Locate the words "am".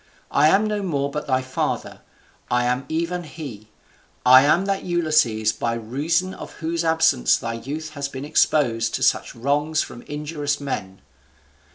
0.47-0.65, 2.65-2.87, 4.41-4.65